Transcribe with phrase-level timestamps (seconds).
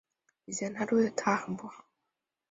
[0.45, 1.85] 以前自己对她很不好